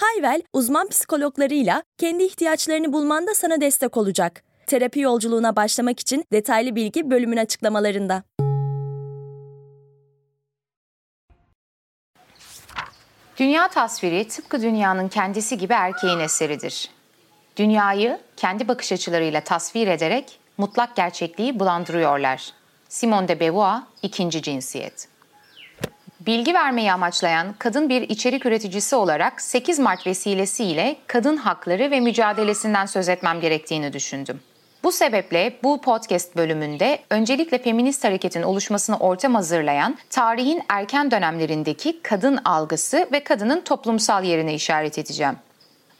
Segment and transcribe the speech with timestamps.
[0.00, 4.42] Hayvel, uzman psikologlarıyla kendi ihtiyaçlarını bulmanda sana destek olacak.
[4.66, 8.22] Terapi yolculuğuna başlamak için detaylı bilgi bölümün açıklamalarında.
[13.36, 16.90] Dünya tasviri tıpkı dünyanın kendisi gibi erkeğin eseridir.
[17.56, 22.52] Dünyayı kendi bakış açılarıyla tasvir ederek mutlak gerçekliği bulandırıyorlar.
[22.88, 25.08] Simone de Beauvoir, ikinci cinsiyet.
[26.26, 32.86] Bilgi vermeyi amaçlayan kadın bir içerik üreticisi olarak 8 Mart vesilesiyle kadın hakları ve mücadelesinden
[32.86, 34.40] söz etmem gerektiğini düşündüm.
[34.84, 42.36] Bu sebeple bu podcast bölümünde öncelikle feminist hareketin oluşmasını ortam hazırlayan tarihin erken dönemlerindeki kadın
[42.44, 45.36] algısı ve kadının toplumsal yerine işaret edeceğim.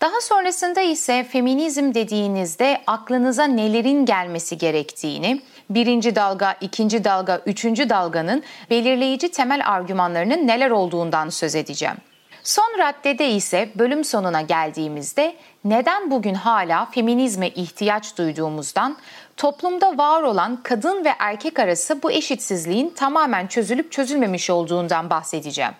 [0.01, 8.43] Daha sonrasında ise feminizm dediğinizde aklınıza nelerin gelmesi gerektiğini, birinci dalga, ikinci dalga, üçüncü dalganın
[8.71, 11.97] belirleyici temel argümanlarının neler olduğundan söz edeceğim.
[12.43, 18.97] Son raddede ise bölüm sonuna geldiğimizde neden bugün hala feminizme ihtiyaç duyduğumuzdan,
[19.37, 25.73] toplumda var olan kadın ve erkek arası bu eşitsizliğin tamamen çözülüp çözülmemiş olduğundan bahsedeceğim.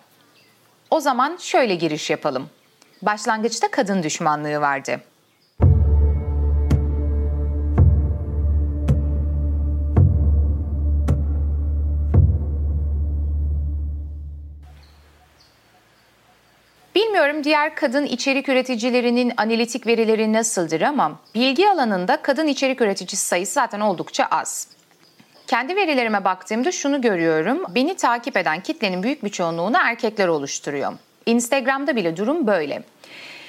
[0.89, 2.49] O zaman şöyle giriş yapalım.
[3.01, 5.01] Başlangıçta kadın düşmanlığı vardı.
[17.01, 23.53] Bilmiyorum diğer kadın içerik üreticilerinin analitik verileri nasıldır ama bilgi alanında kadın içerik üreticisi sayısı
[23.53, 24.67] zaten oldukça az.
[25.47, 27.63] Kendi verilerime baktığımda şunu görüyorum.
[27.75, 30.93] Beni takip eden kitlenin büyük bir çoğunluğunu erkekler oluşturuyor.
[31.25, 32.83] Instagram'da bile durum böyle.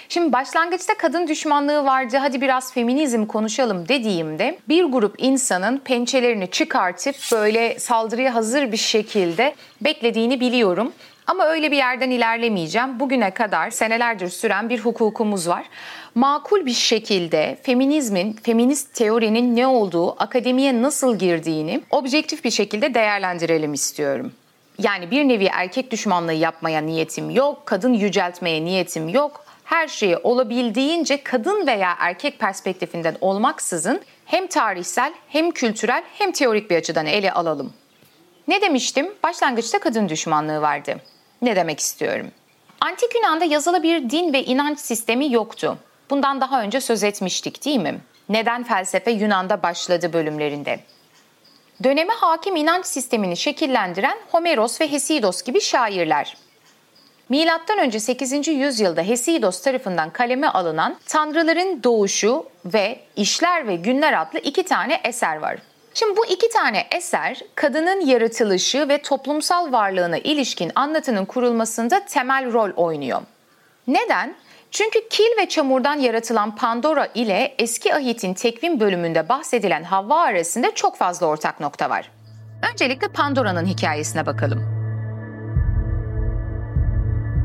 [0.08, 7.16] Şimdi başlangıçta kadın düşmanlığı vardı hadi biraz feminizm konuşalım dediğimde bir grup insanın pençelerini çıkartıp
[7.32, 10.92] böyle saldırıya hazır bir şekilde beklediğini biliyorum.
[11.26, 13.00] Ama öyle bir yerden ilerlemeyeceğim.
[13.00, 15.66] Bugüne kadar senelerdir süren bir hukukumuz var.
[16.14, 23.74] Makul bir şekilde feminizmin, feminist teorinin ne olduğu, akademiye nasıl girdiğini objektif bir şekilde değerlendirelim
[23.74, 24.32] istiyorum.
[24.78, 29.44] Yani bir nevi erkek düşmanlığı yapmaya niyetim yok, kadın yüceltmeye niyetim yok.
[29.64, 36.76] Her şeyi olabildiğince kadın veya erkek perspektifinden olmaksızın hem tarihsel hem kültürel hem teorik bir
[36.76, 37.72] açıdan ele alalım.
[38.48, 39.12] Ne demiştim?
[39.22, 40.96] Başlangıçta kadın düşmanlığı vardı.
[41.42, 42.30] Ne demek istiyorum?
[42.80, 45.78] Antik Yunan'da yazılı bir din ve inanç sistemi yoktu.
[46.10, 48.00] Bundan daha önce söz etmiştik değil mi?
[48.28, 50.80] Neden felsefe Yunan'da başladı bölümlerinde.
[51.84, 56.36] Döneme hakim inanç sistemini şekillendiren Homeros ve Hesidos gibi şairler.
[57.28, 58.48] Milattan önce 8.
[58.48, 65.36] yüzyılda Hesidos tarafından kaleme alınan Tanrıların Doğuşu ve İşler ve Günler adlı iki tane eser
[65.36, 65.58] var.
[65.94, 72.70] Şimdi bu iki tane eser kadının yaratılışı ve toplumsal varlığına ilişkin anlatının kurulmasında temel rol
[72.76, 73.22] oynuyor.
[73.86, 74.34] Neden?
[74.70, 80.96] Çünkü kil ve çamurdan yaratılan Pandora ile eski ahitin tekvim bölümünde bahsedilen Havva arasında çok
[80.96, 82.10] fazla ortak nokta var.
[82.72, 84.82] Öncelikle Pandora'nın hikayesine bakalım.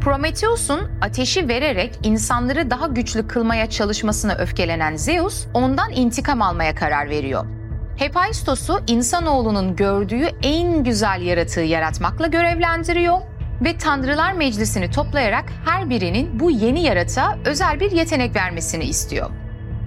[0.04, 7.57] Prometheus'un ateşi vererek insanları daha güçlü kılmaya çalışmasına öfkelenen Zeus ondan intikam almaya karar veriyor.
[7.98, 13.18] Hephaistos'u insanoğlunun gördüğü en güzel yaratığı yaratmakla görevlendiriyor
[13.62, 19.30] ve Tanrılar Meclisi'ni toplayarak her birinin bu yeni yaratığa özel bir yetenek vermesini istiyor.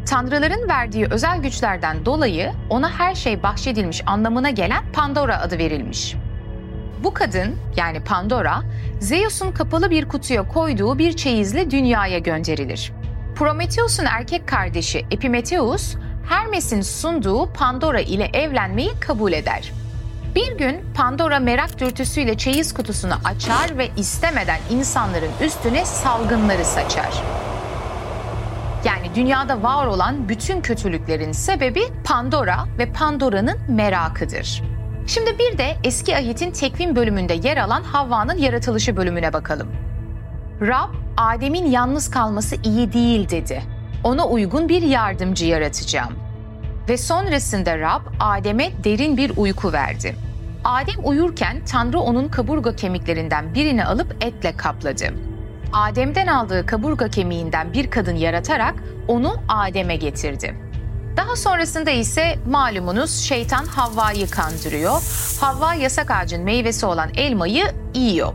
[0.06, 6.14] Tanrıların verdiği özel güçlerden dolayı ona her şey bahşedilmiş anlamına gelen Pandora adı verilmiş.
[7.04, 8.62] Bu kadın yani Pandora,
[9.00, 12.92] Zeus'un kapalı bir kutuya koyduğu bir çeyizle dünyaya gönderilir.
[13.34, 15.96] Prometheus'un erkek kardeşi Epimetheus,
[16.28, 19.72] Hermes'in sunduğu Pandora ile evlenmeyi kabul eder.
[20.34, 27.22] Bir gün Pandora merak dürtüsüyle çeyiz kutusunu açar ve istemeden insanların üstüne salgınları saçar.
[28.84, 34.62] Yani dünyada var olan bütün kötülüklerin sebebi Pandora ve Pandora'nın merakıdır.
[35.06, 39.68] Şimdi bir de eski ahitin tekvim bölümünde yer alan Havva'nın yaratılışı bölümüne bakalım.
[40.60, 43.62] Rab, Adem'in yalnız kalması iyi değil dedi.
[44.04, 46.12] Ona uygun bir yardımcı yaratacağım.
[46.88, 50.16] Ve sonrasında Rab Adem'e derin bir uyku verdi.
[50.64, 55.04] Adem uyurken Tanrı onun kaburga kemiklerinden birini alıp etle kapladı.
[55.72, 58.74] Adem'den aldığı kaburga kemiğinden bir kadın yaratarak
[59.08, 60.54] onu Adem'e getirdi.
[61.16, 65.02] Daha sonrasında ise malumunuz şeytan Havva'yı kandırıyor.
[65.40, 67.64] Havva yasak ağacın meyvesi olan elmayı
[67.94, 68.32] yiyor.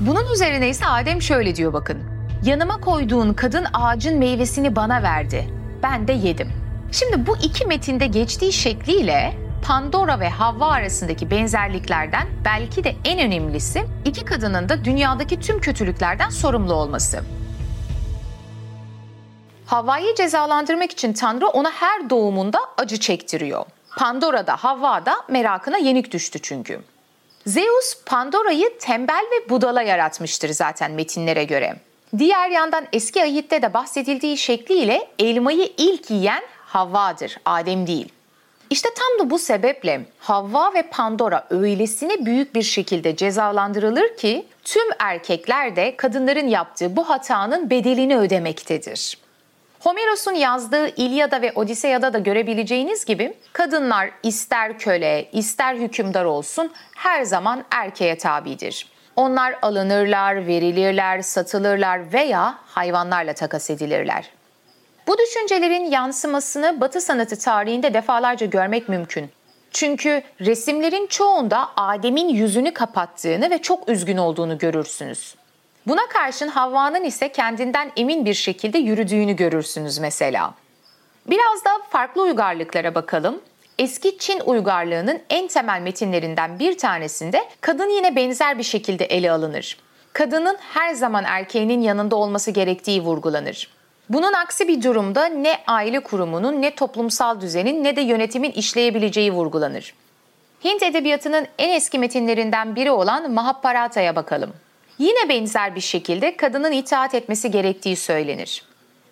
[0.00, 2.15] Bunun üzerine ise Adem şöyle diyor bakın.
[2.46, 5.48] Yanıma koyduğun kadın ağacın meyvesini bana verdi.
[5.82, 6.52] Ben de yedim.
[6.92, 9.34] Şimdi bu iki metinde geçtiği şekliyle
[9.64, 16.28] Pandora ve Havva arasındaki benzerliklerden belki de en önemlisi iki kadının da dünyadaki tüm kötülüklerden
[16.28, 17.20] sorumlu olması.
[19.66, 23.64] Havva'yı cezalandırmak için Tanrı ona her doğumunda acı çektiriyor.
[23.98, 26.80] Pandora da Havva da merakına yenik düştü çünkü.
[27.46, 31.76] Zeus Pandora'yı tembel ve budala yaratmıştır zaten metinlere göre.
[32.18, 38.12] Diğer yandan eski ahitte de bahsedildiği şekliyle elmayı ilk yiyen Havva'dır, Adem değil.
[38.70, 44.88] İşte tam da bu sebeple Havva ve Pandora öylesine büyük bir şekilde cezalandırılır ki tüm
[44.98, 49.18] erkekler de kadınların yaptığı bu hatanın bedelini ödemektedir.
[49.80, 57.22] Homeros'un yazdığı İlyada ve Odiseya'da da görebileceğiniz gibi kadınlar ister köle, ister hükümdar olsun her
[57.22, 58.95] zaman erkeğe tabidir.
[59.16, 64.30] Onlar alınırlar, verilirler, satılırlar veya hayvanlarla takas edilirler.
[65.06, 69.30] Bu düşüncelerin yansımasını Batı sanatı tarihinde defalarca görmek mümkün.
[69.70, 75.34] Çünkü resimlerin çoğunda Adem'in yüzünü kapattığını ve çok üzgün olduğunu görürsünüz.
[75.86, 80.54] Buna karşın Havva'nın ise kendinden emin bir şekilde yürüdüğünü görürsünüz mesela.
[81.26, 83.40] Biraz da farklı uygarlıklara bakalım.
[83.78, 89.76] Eski Çin uygarlığının en temel metinlerinden bir tanesinde kadın yine benzer bir şekilde ele alınır.
[90.12, 93.68] Kadının her zaman erkeğinin yanında olması gerektiği vurgulanır.
[94.08, 99.94] Bunun aksi bir durumda ne aile kurumunun ne toplumsal düzenin ne de yönetimin işleyebileceği vurgulanır.
[100.64, 104.52] Hint edebiyatının en eski metinlerinden biri olan Mahabharata'ya bakalım.
[104.98, 108.62] Yine benzer bir şekilde kadının itaat etmesi gerektiği söylenir.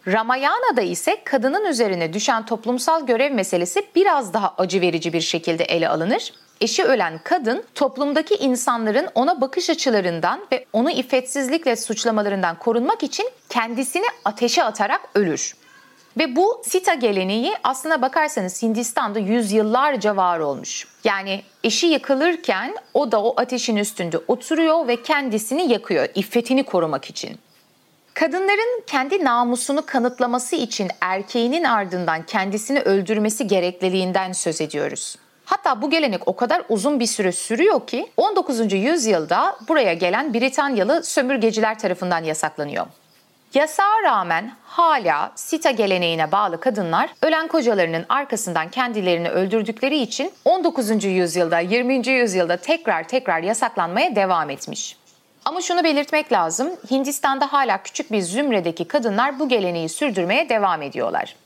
[0.07, 5.89] Ramayana'da ise kadının üzerine düşen toplumsal görev meselesi biraz daha acı verici bir şekilde ele
[5.89, 6.33] alınır.
[6.61, 14.05] Eşi ölen kadın toplumdaki insanların ona bakış açılarından ve onu iffetsizlikle suçlamalarından korunmak için kendisini
[14.25, 15.55] ateşe atarak ölür.
[16.19, 20.87] Ve bu sita geleneği aslına bakarsanız Hindistan'da yüzyıllarca var olmuş.
[21.05, 27.39] Yani eşi yakılırken o da o ateşin üstünde oturuyor ve kendisini yakıyor iffetini korumak için.
[28.15, 35.17] Kadınların kendi namusunu kanıtlaması için erkeğinin ardından kendisini öldürmesi gerekliliğinden söz ediyoruz.
[35.45, 38.73] Hatta bu gelenek o kadar uzun bir süre sürüyor ki 19.
[38.73, 42.87] yüzyılda buraya gelen Britanyalı sömürgeciler tarafından yasaklanıyor.
[43.55, 51.05] Yasağa rağmen hala sita geleneğine bağlı kadınlar ölen kocalarının arkasından kendilerini öldürdükleri için 19.
[51.05, 52.09] yüzyılda 20.
[52.09, 54.97] yüzyılda tekrar tekrar yasaklanmaya devam etmiş.
[55.45, 56.71] Ama şunu belirtmek lazım.
[56.91, 61.37] Hindistan'da hala küçük bir zümredeki kadınlar bu geleneği sürdürmeye devam ediyorlar.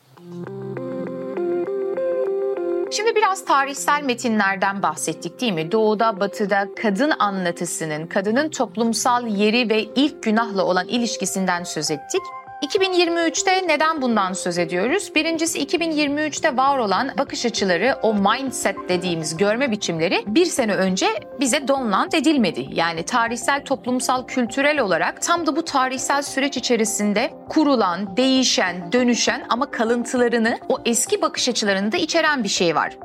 [2.93, 5.73] Şimdi biraz tarihsel metinlerden bahsettik değil mi?
[5.73, 12.23] Doğuda, batıda kadın anlatısının, kadının toplumsal yeri ve ilk günahla olan ilişkisinden söz ettik.
[12.63, 15.15] 2023'te neden bundan söz ediyoruz?
[15.15, 21.07] Birincisi 2023'te var olan bakış açıları, o mindset dediğimiz görme biçimleri bir sene önce
[21.41, 22.67] bize donlant edilmedi.
[22.73, 29.71] Yani tarihsel, toplumsal, kültürel olarak tam da bu tarihsel süreç içerisinde kurulan, değişen, dönüşen ama
[29.71, 32.97] kalıntılarını, o eski bakış açılarını da içeren bir şey var.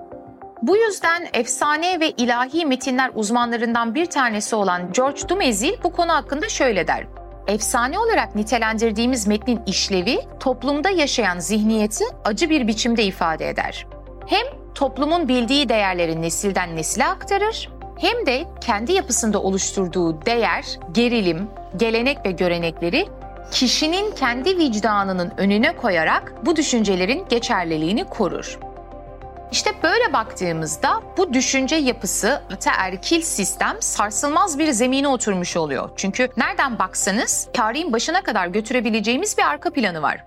[0.62, 6.50] Bu yüzden efsane ve ilahi metinler uzmanlarından bir tanesi olan George Dumezil bu konu hakkında
[6.50, 7.08] şöyle der.
[7.48, 13.88] Efsane olarak nitelendirdiğimiz metnin işlevi toplumda yaşayan zihniyeti acı bir biçimde ifade eder.
[14.28, 14.46] Hem
[14.76, 17.70] toplumun bildiği değerleri nesilden nesile aktarır
[18.00, 21.48] hem de kendi yapısında oluşturduğu değer, gerilim,
[21.78, 23.06] gelenek ve görenekleri
[23.52, 28.60] kişinin kendi vicdanının önüne koyarak bu düşüncelerin geçerliliğini korur.
[29.52, 35.90] İşte böyle baktığımızda bu düşünce yapısı ataerkil sistem sarsılmaz bir zemine oturmuş oluyor.
[35.96, 40.24] Çünkü nereden baksanız tarihin başına kadar götürebileceğimiz bir arka planı var.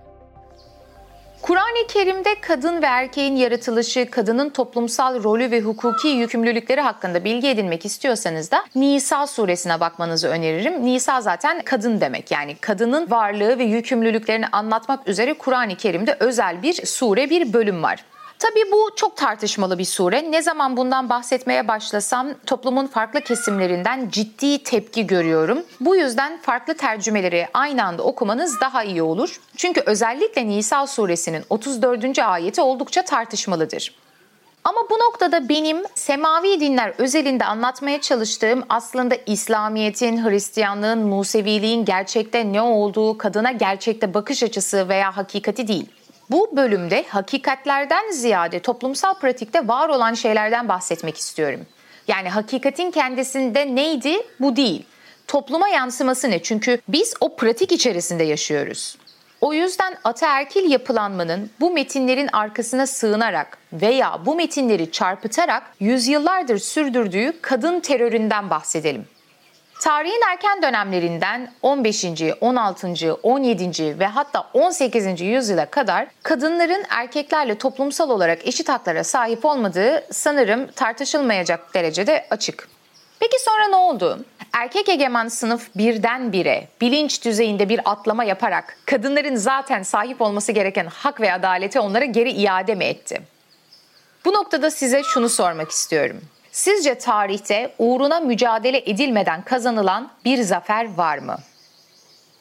[1.41, 7.85] Kur'an-ı Kerim'de kadın ve erkeğin yaratılışı, kadının toplumsal rolü ve hukuki yükümlülükleri hakkında bilgi edinmek
[7.85, 10.85] istiyorsanız da Nisa suresine bakmanızı öneririm.
[10.85, 16.85] Nisa zaten kadın demek yani kadının varlığı ve yükümlülüklerini anlatmak üzere Kur'an-ı Kerim'de özel bir
[16.85, 18.05] sure, bir bölüm var.
[18.39, 20.31] Tabii bu çok tartışmalı bir sure.
[20.31, 25.63] Ne zaman bundan bahsetmeye başlasam toplumun farklı kesimlerinden ciddi tepki görüyorum.
[25.79, 29.39] Bu yüzden farklı tercümeleri aynı anda okumanız daha iyi olur.
[29.55, 32.19] Çünkü özellikle Nisa suresinin 34.
[32.19, 33.95] ayeti oldukça tartışmalıdır.
[34.63, 42.61] Ama bu noktada benim semavi dinler özelinde anlatmaya çalıştığım aslında İslamiyet'in, Hristiyanlığın, Museviliğin gerçekte ne
[42.61, 45.85] olduğu, kadına gerçekte bakış açısı veya hakikati değil.
[46.31, 51.65] Bu bölümde hakikatlerden ziyade toplumsal pratikte var olan şeylerden bahsetmek istiyorum.
[52.07, 54.17] Yani hakikatin kendisinde neydi?
[54.39, 54.85] Bu değil.
[55.27, 56.43] Topluma yansıması ne?
[56.43, 58.97] Çünkü biz o pratik içerisinde yaşıyoruz.
[59.41, 67.79] O yüzden ataerkil yapılanmanın bu metinlerin arkasına sığınarak veya bu metinleri çarpıtarak yüzyıllardır sürdürdüğü kadın
[67.79, 69.05] teröründen bahsedelim.
[69.79, 72.05] Tarihin erken dönemlerinden 15.
[72.41, 73.13] 16.
[73.23, 73.99] 17.
[73.99, 75.21] ve hatta 18.
[75.21, 82.69] yüzyıla kadar kadınların erkeklerle toplumsal olarak eşit haklara sahip olmadığı sanırım tartışılmayacak derecede açık.
[83.19, 84.25] Peki sonra ne oldu?
[84.53, 91.21] Erkek egemen sınıf birdenbire bilinç düzeyinde bir atlama yaparak kadınların zaten sahip olması gereken hak
[91.21, 93.21] ve adaleti onlara geri iade mi etti?
[94.25, 96.21] Bu noktada size şunu sormak istiyorum.
[96.57, 101.35] Sizce tarihte uğruna mücadele edilmeden kazanılan bir zafer var mı?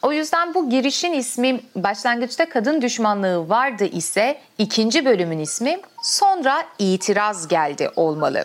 [0.03, 7.49] O yüzden bu girişin ismi başlangıçta kadın düşmanlığı vardı ise ikinci bölümün ismi sonra itiraz
[7.49, 8.45] geldi olmalı.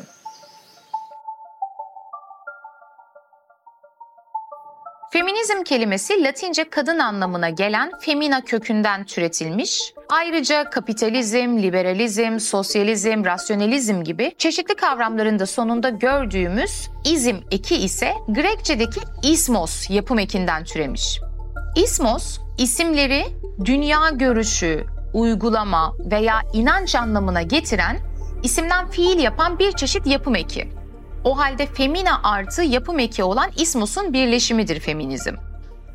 [5.21, 9.93] Feminizm kelimesi Latince kadın anlamına gelen femina kökünden türetilmiş.
[10.09, 18.99] Ayrıca kapitalizm, liberalizm, sosyalizm, rasyonalizm gibi çeşitli kavramların da sonunda gördüğümüz izm eki ise Grekçedeki
[19.23, 21.19] ismos yapım ekinden türemiş.
[21.75, 23.23] İsmos isimleri
[23.65, 27.97] dünya görüşü, uygulama veya inanç anlamına getiren
[28.43, 30.80] isimden fiil yapan bir çeşit yapım eki.
[31.23, 35.35] O halde femina artı yapım eki olan ismosun birleşimidir feminizm.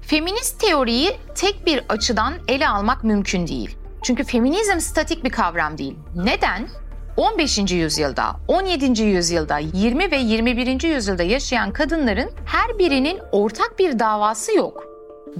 [0.02, 3.76] Feminist teoriyi tek bir açıdan ele almak mümkün değil.
[4.02, 5.96] Çünkü feminizm statik bir kavram değil.
[6.14, 6.68] Neden?
[7.16, 7.58] 15.
[7.58, 9.02] yüzyılda, 17.
[9.02, 10.82] yüzyılda, 20 ve 21.
[10.82, 14.86] yüzyılda yaşayan kadınların her birinin ortak bir davası yok.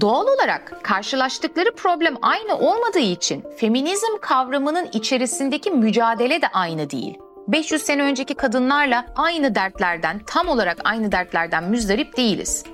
[0.01, 7.19] Doğal olarak karşılaştıkları problem aynı olmadığı için feminizm kavramının içerisindeki mücadele de aynı değil.
[7.49, 12.65] 500 sene önceki kadınlarla aynı dertlerden, tam olarak aynı dertlerden müzdarip değiliz.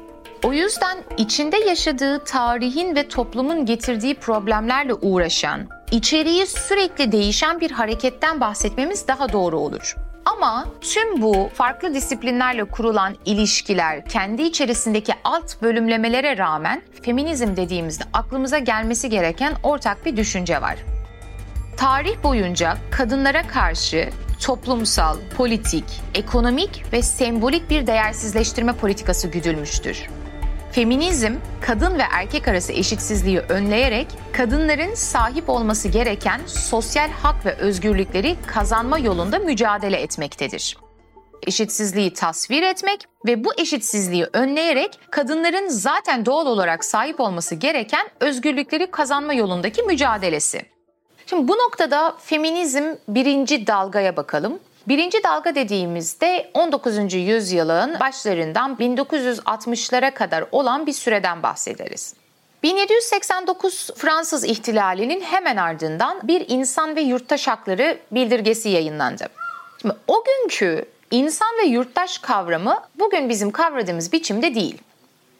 [0.44, 8.40] O yüzden içinde yaşadığı tarihin ve toplumun getirdiği problemlerle uğraşan, içeriği sürekli değişen bir hareketten
[8.40, 9.96] bahsetmemiz daha doğru olur.
[10.24, 18.58] Ama tüm bu farklı disiplinlerle kurulan ilişkiler, kendi içerisindeki alt bölümlemelere rağmen feminizm dediğimizde aklımıza
[18.58, 20.76] gelmesi gereken ortak bir düşünce var.
[21.76, 24.08] Tarih boyunca kadınlara karşı
[24.42, 25.84] toplumsal, politik,
[26.14, 30.08] ekonomik ve sembolik bir değersizleştirme politikası güdülmüştür.
[30.72, 38.36] Feminizm, kadın ve erkek arası eşitsizliği önleyerek kadınların sahip olması gereken sosyal hak ve özgürlükleri
[38.46, 40.76] kazanma yolunda mücadele etmektedir.
[41.46, 48.90] Eşitsizliği tasvir etmek ve bu eşitsizliği önleyerek kadınların zaten doğal olarak sahip olması gereken özgürlükleri
[48.90, 50.62] kazanma yolundaki mücadelesi.
[51.26, 54.58] Şimdi bu noktada feminizm birinci dalgaya bakalım.
[54.88, 57.14] Birinci dalga dediğimizde 19.
[57.14, 62.14] yüzyılın başlarından 1960'lara kadar olan bir süreden bahsederiz.
[62.62, 69.26] 1789 Fransız ihtilalinin hemen ardından bir insan ve yurttaş hakları bildirgesi yayınlandı.
[69.80, 74.78] Şimdi o günkü insan ve yurttaş kavramı bugün bizim kavradığımız biçimde değil.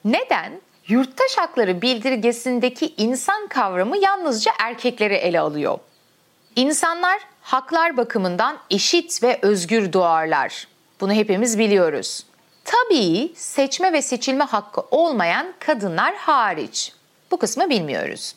[0.04, 0.52] Neden?
[0.88, 5.78] Yurttaş hakları bildirgesindeki insan kavramı yalnızca erkekleri ele alıyor.
[6.56, 10.68] İnsanlar haklar bakımından eşit ve özgür doğarlar.
[11.00, 12.26] Bunu hepimiz biliyoruz.
[12.64, 16.92] Tabii seçme ve seçilme hakkı olmayan kadınlar hariç.
[17.30, 18.34] Bu kısmı bilmiyoruz.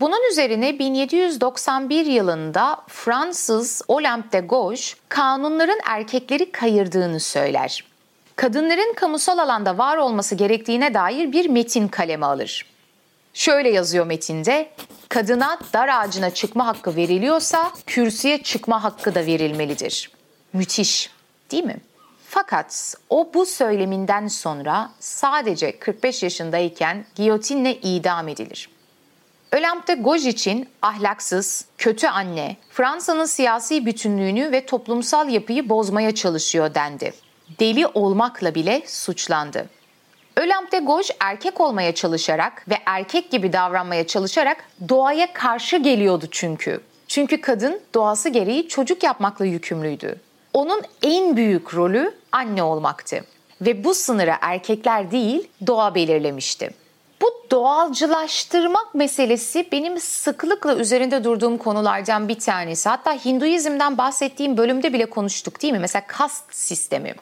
[0.00, 7.84] Bunun üzerine 1791 yılında Fransız Olympe de Gauche kanunların erkekleri kayırdığını söyler.
[8.36, 12.66] Kadınların kamusal alanda var olması gerektiğine dair bir metin kaleme alır.
[13.34, 14.70] Şöyle yazıyor metinde,
[15.08, 20.10] kadına dar ağacına çıkma hakkı veriliyorsa kürsüye çıkma hakkı da verilmelidir.
[20.52, 21.10] Müthiş
[21.50, 21.76] değil mi?
[22.28, 28.68] Fakat o bu söyleminden sonra sadece 45 yaşındayken giyotinle idam edilir.
[29.52, 37.25] Ölem'de Goj için ahlaksız, kötü anne, Fransa'nın siyasi bütünlüğünü ve toplumsal yapıyı bozmaya çalışıyor dendi.
[37.60, 39.66] Deli olmakla bile suçlandı.
[40.36, 46.80] Ölem'de Goj erkek olmaya çalışarak ve erkek gibi davranmaya çalışarak doğaya karşı geliyordu çünkü.
[47.08, 50.20] Çünkü kadın doğası gereği çocuk yapmakla yükümlüydü.
[50.52, 53.24] Onun en büyük rolü anne olmaktı.
[53.60, 56.70] Ve bu sınırı erkekler değil doğa belirlemişti.
[57.22, 62.88] Bu doğalcılaştırmak meselesi benim sıklıkla üzerinde durduğum konulardan bir tanesi.
[62.88, 65.78] Hatta Hinduizm'den bahsettiğim bölümde bile konuştuk değil mi?
[65.78, 67.14] Mesela kast sistemi.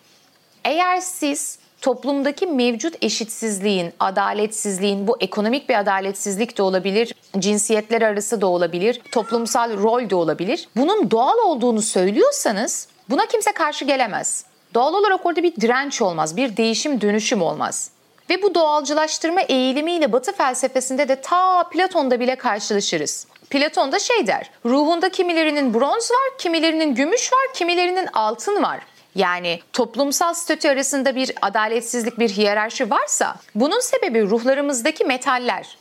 [0.64, 8.47] Eğer siz toplumdaki mevcut eşitsizliğin, adaletsizliğin, bu ekonomik bir adaletsizlik de olabilir, cinsiyetler arası da
[8.47, 10.68] olabilir, toplumsal rol de olabilir.
[10.76, 14.44] Bunun doğal olduğunu söylüyorsanız buna kimse karşı gelemez.
[14.75, 17.90] Doğal olarak orada bir direnç olmaz, bir değişim dönüşüm olmaz.
[18.30, 23.26] Ve bu doğalcılaştırma eğilimiyle Batı felsefesinde de ta Platon'da bile karşılaşırız.
[23.50, 28.80] Platon da şey der, ruhunda kimilerinin bronz var, kimilerinin gümüş var, kimilerinin altın var.
[29.14, 35.76] Yani toplumsal statü arasında bir adaletsizlik, bir hiyerarşi varsa bunun sebebi ruhlarımızdaki metaller.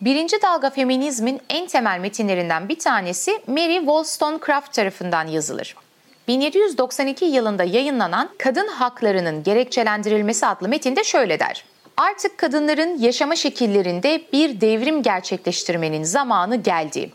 [0.00, 5.76] Birinci dalga feminizmin en temel metinlerinden bir tanesi Mary Wollstonecraft tarafından yazılır.
[6.28, 11.64] 1792 yılında yayınlanan Kadın Haklarının Gerekçelendirilmesi adlı metinde şöyle der.
[11.96, 17.10] Artık kadınların yaşama şekillerinde bir devrim gerçekleştirmenin zamanı geldi.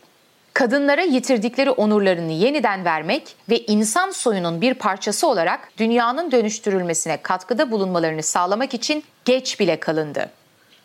[0.55, 8.24] Kadınlara yitirdikleri onurlarını yeniden vermek ve insan soyunun bir parçası olarak dünyanın dönüştürülmesine katkıda bulunmalarını
[8.24, 10.29] sağlamak için geç bile kalındı.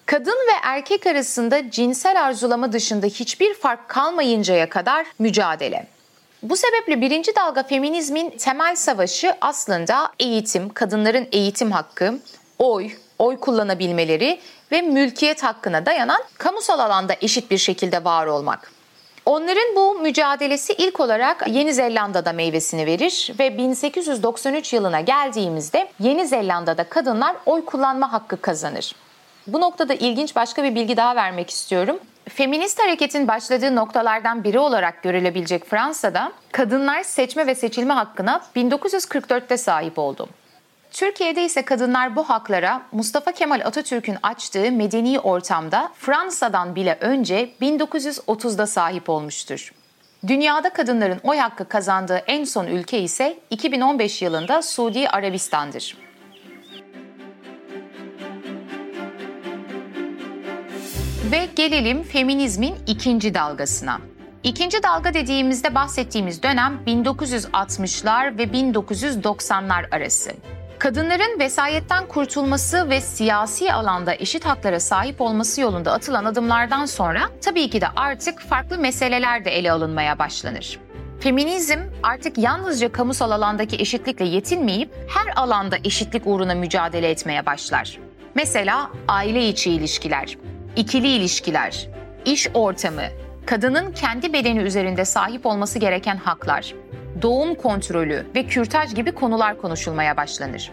[0.07, 5.87] Kadın ve erkek arasında cinsel arzulama dışında hiçbir fark kalmayıncaya kadar mücadele.
[6.43, 12.19] Bu sebeple birinci dalga feminizmin temel savaşı aslında eğitim, kadınların eğitim hakkı,
[12.59, 14.41] oy, oy kullanabilmeleri
[14.73, 18.80] ve mülkiyet hakkına dayanan kamusal alanda eşit bir şekilde var olmak.
[19.27, 26.85] Onların bu mücadelesi ilk olarak Yeni Zelanda'da meyvesini verir ve 1893 yılına geldiğimizde Yeni Zelanda'da
[26.85, 28.95] kadınlar oy kullanma hakkı kazanır.
[29.47, 31.99] Bu noktada ilginç başka bir bilgi daha vermek istiyorum.
[32.29, 39.99] Feminist hareketin başladığı noktalardan biri olarak görülebilecek Fransa'da kadınlar seçme ve seçilme hakkına 1944'te sahip
[39.99, 40.29] oldu.
[40.91, 48.67] Türkiye'de ise kadınlar bu haklara Mustafa Kemal Atatürk'ün açtığı medeni ortamda Fransa'dan bile önce 1930'da
[48.67, 49.73] sahip olmuştur.
[50.27, 55.97] Dünyada kadınların oy hakkı kazandığı en son ülke ise 2015 yılında Suudi Arabistan'dır.
[61.33, 64.01] Ve gelelim feminizmin ikinci dalgasına.
[64.43, 70.31] İkinci dalga dediğimizde bahsettiğimiz dönem 1960'lar ve 1990'lar arası.
[70.81, 77.71] Kadınların vesayetten kurtulması ve siyasi alanda eşit haklara sahip olması yolunda atılan adımlardan sonra tabii
[77.71, 80.79] ki de artık farklı meseleler de ele alınmaya başlanır.
[81.21, 87.99] Feminizm artık yalnızca kamusal alandaki eşitlikle yetinmeyip her alanda eşitlik uğruna mücadele etmeye başlar.
[88.35, 90.39] Mesela aile içi ilişkiler,
[90.77, 91.89] ikili ilişkiler,
[92.25, 93.05] iş ortamı,
[93.47, 96.75] kadının kendi bedeni üzerinde sahip olması gereken haklar,
[97.23, 100.71] doğum kontrolü ve kürtaj gibi konular konuşulmaya başlanır.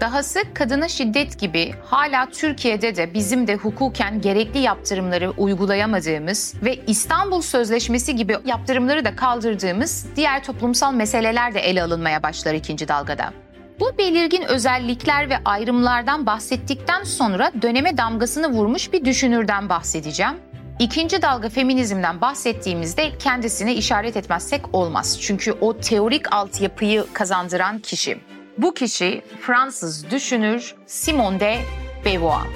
[0.00, 7.42] Dahası kadına şiddet gibi hala Türkiye'de de bizim de hukuken gerekli yaptırımları uygulayamadığımız ve İstanbul
[7.42, 13.32] Sözleşmesi gibi yaptırımları da kaldırdığımız diğer toplumsal meseleler de ele alınmaya başlar ikinci dalgada.
[13.80, 20.34] Bu belirgin özellikler ve ayrımlardan bahsettikten sonra döneme damgasını vurmuş bir düşünürden bahsedeceğim.
[20.82, 25.18] İkinci dalga feminizmden bahsettiğimizde kendisine işaret etmezsek olmaz.
[25.20, 28.20] Çünkü o teorik altyapıyı kazandıran kişi.
[28.58, 31.58] Bu kişi Fransız düşünür Simone de
[32.04, 32.46] Beauvoir.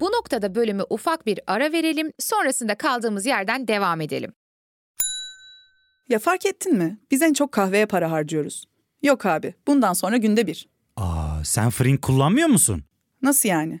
[0.00, 4.32] Bu noktada bölümü ufak bir ara verelim, sonrasında kaldığımız yerden devam edelim.
[6.08, 6.98] Ya fark ettin mi?
[7.10, 8.64] Biz en çok kahveye para harcıyoruz.
[9.02, 10.68] Yok abi, bundan sonra günde bir.
[10.96, 12.84] Aa, sen Frink kullanmıyor musun?
[13.22, 13.80] Nasıl yani?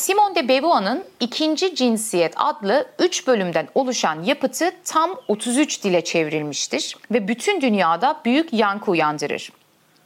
[0.00, 7.28] Simone de Beauvoir'ın İkinci Cinsiyet adlı 3 bölümden oluşan yapıtı tam 33 dile çevrilmiştir ve
[7.28, 9.52] bütün dünyada büyük yankı uyandırır.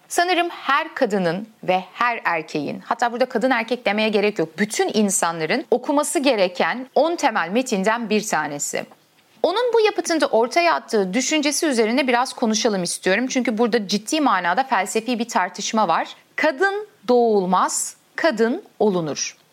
[0.08, 5.64] Sanırım her kadının ve her erkeğin, hatta burada kadın erkek demeye gerek yok, bütün insanların
[5.70, 8.86] okuması gereken 10 temel metinden bir tanesi.
[9.42, 13.26] Onun bu yapıtında ortaya attığı düşüncesi üzerine biraz konuşalım istiyorum.
[13.26, 16.08] Çünkü burada ciddi manada felsefi bir tartışma var.
[16.36, 19.43] Kadın doğulmaz, kadın olunur.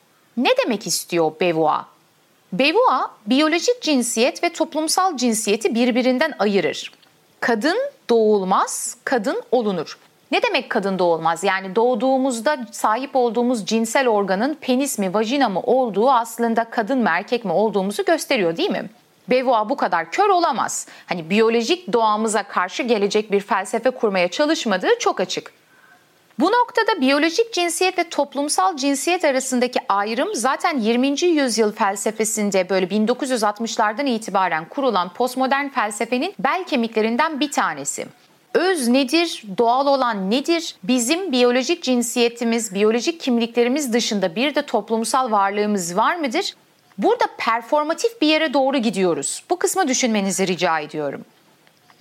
[0.42, 1.82] Ne demek istiyor Beauvoir?
[2.54, 6.92] Beauvoir, biyolojik cinsiyet ve toplumsal cinsiyeti birbirinden ayırır.
[7.40, 7.78] Kadın
[8.10, 9.98] doğulmaz, kadın olunur.
[10.32, 11.44] Ne demek kadın doğulmaz?
[11.44, 17.46] Yani doğduğumuzda sahip olduğumuz cinsel organın penis mi, vajina mı olduğu aslında kadın mı, erkek
[17.46, 18.90] mi olduğumuzu gösteriyor değil mi?
[19.30, 20.88] Beauvoir bu kadar kör olamaz.
[21.06, 25.54] Hani biyolojik doğamıza karşı gelecek bir felsefe kurmaya çalışmadığı çok açık.
[26.40, 31.22] Bu noktada biyolojik cinsiyet ve toplumsal cinsiyet arasındaki ayrım zaten 20.
[31.24, 38.06] yüzyıl felsefesinde böyle 1960'lardan itibaren kurulan postmodern felsefenin bel kemiklerinden bir tanesi.
[38.54, 39.44] Öz nedir?
[39.58, 40.76] Doğal olan nedir?
[40.84, 46.54] Bizim biyolojik cinsiyetimiz, biyolojik kimliklerimiz dışında bir de toplumsal varlığımız var mıdır?
[46.98, 49.44] Burada performatif bir yere doğru gidiyoruz.
[49.50, 51.26] Bu kısmı düşünmenizi rica ediyorum.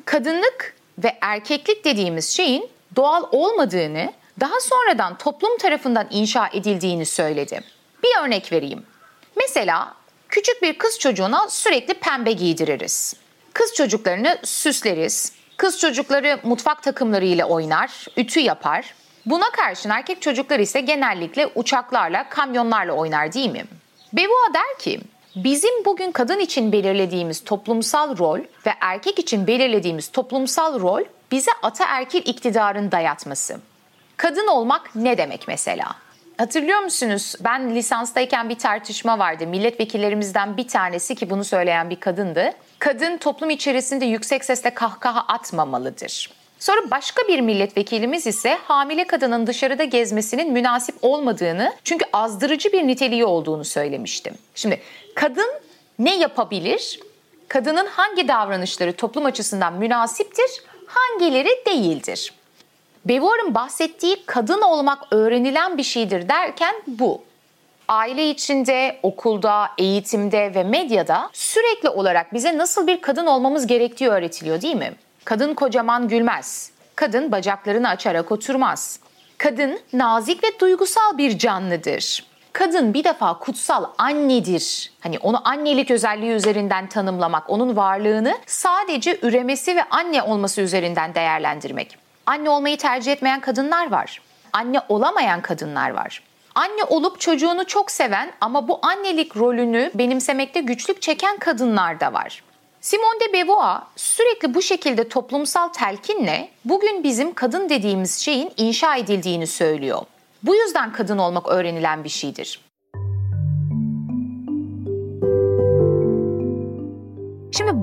[0.05, 7.61] Kadınlık ve erkeklik dediğimiz şeyin doğal olmadığını, daha sonradan toplum tarafından inşa edildiğini söyledi.
[8.03, 8.83] Bir örnek vereyim.
[9.37, 9.95] Mesela
[10.29, 13.15] küçük bir kız çocuğuna sürekli pembe giydiririz.
[13.53, 15.33] Kız çocuklarını süsleriz.
[15.57, 18.95] Kız çocukları mutfak takımlarıyla oynar, ütü yapar.
[19.27, 23.65] Buna karşın erkek çocuklar ise genellikle uçaklarla, kamyonlarla oynar değil mi?
[24.13, 25.01] Beauvoir der ki,
[25.37, 32.23] bizim bugün kadın için belirlediğimiz toplumsal rol ve erkek için belirlediğimiz toplumsal rol bize ataerkil
[32.25, 33.61] iktidarın dayatması.
[34.21, 35.87] Kadın olmak ne demek mesela?
[36.39, 37.35] Hatırlıyor musunuz?
[37.41, 39.47] Ben lisanstayken bir tartışma vardı.
[39.47, 42.53] Milletvekillerimizden bir tanesi ki bunu söyleyen bir kadındı.
[42.79, 46.31] Kadın toplum içerisinde yüksek sesle kahkaha atmamalıdır.
[46.59, 53.25] Sonra başka bir milletvekilimiz ise hamile kadının dışarıda gezmesinin münasip olmadığını çünkü azdırıcı bir niteliği
[53.25, 54.35] olduğunu söylemiştim.
[54.55, 54.81] Şimdi
[55.15, 55.51] kadın
[55.99, 57.01] ne yapabilir?
[57.49, 60.51] Kadının hangi davranışları toplum açısından münasiptir,
[60.87, 62.33] hangileri değildir?
[63.05, 67.23] Beauvoir'ın bahsettiği kadın olmak öğrenilen bir şeydir derken bu.
[67.89, 74.63] Aile içinde, okulda, eğitimde ve medyada sürekli olarak bize nasıl bir kadın olmamız gerektiği öğretiliyor
[74.63, 74.93] değil mi?
[75.25, 76.71] Kadın kocaman gülmez.
[76.97, 79.01] Kadın bacaklarını açarak oturmaz.
[79.39, 82.25] Kadın nazik ve duygusal bir canlıdır.
[82.53, 84.93] Kadın bir defa kutsal annedir.
[85.01, 92.10] Hani onu annelik özelliği üzerinden tanımlamak, onun varlığını sadece üremesi ve anne olması üzerinden değerlendirmek.
[92.31, 94.23] Anne olmayı tercih etmeyen kadınlar var.
[94.53, 96.23] Anne olamayan kadınlar var.
[96.55, 102.43] Anne olup çocuğunu çok seven ama bu annelik rolünü benimsemekte güçlük çeken kadınlar da var.
[102.81, 109.47] Simone de Beauvoir sürekli bu şekilde toplumsal telkinle bugün bizim kadın dediğimiz şeyin inşa edildiğini
[109.47, 110.03] söylüyor.
[110.43, 112.61] Bu yüzden kadın olmak öğrenilen bir şeydir.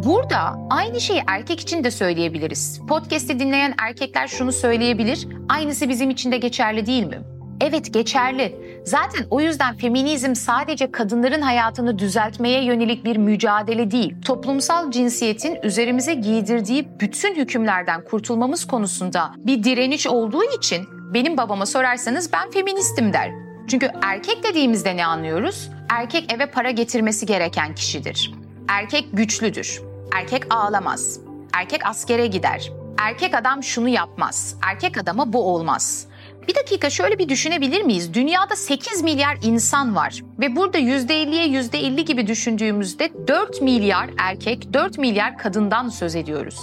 [0.08, 2.82] Burada aynı şeyi erkek için de söyleyebiliriz.
[2.89, 5.28] Podcast'i dinleyen erkekler şunu söyleyebilir.
[5.50, 7.22] Aynısı bizim için de geçerli değil mi?
[7.62, 8.56] Evet geçerli.
[8.86, 14.15] Zaten o yüzden feminizm sadece kadınların hayatını düzeltmeye yönelik bir mücadele değil.
[14.26, 22.34] Toplumsal cinsiyetin üzerimize giydirdiği bütün hükümlerden kurtulmamız konusunda bir direniş olduğu için benim babama sorarsanız
[22.34, 23.32] ben feministim der.
[23.67, 25.70] Çünkü erkek dediğimizde ne anlıyoruz?
[25.89, 28.32] Erkek eve para getirmesi gereken kişidir.
[28.67, 29.87] Erkek güçlüdür.
[30.12, 31.20] Erkek ağlamaz.
[31.54, 32.72] Erkek askere gider.
[32.98, 34.56] Erkek adam şunu yapmaz.
[34.63, 36.08] Erkek adama bu olmaz.
[36.48, 38.13] Bir dakika şöyle bir düşünebilir miyiz?
[38.13, 44.98] Dünyada 8 milyar insan var ve burada %50'ye %50 gibi düşündüğümüzde 4 milyar erkek, 4
[44.98, 46.60] milyar kadından söz ediyoruz.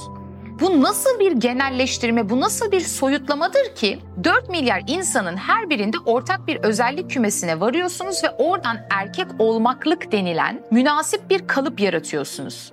[0.61, 6.47] Bu nasıl bir genelleştirme, bu nasıl bir soyutlamadır ki 4 milyar insanın her birinde ortak
[6.47, 12.73] bir özellik kümesine varıyorsunuz ve oradan erkek olmaklık denilen münasip bir kalıp yaratıyorsunuz.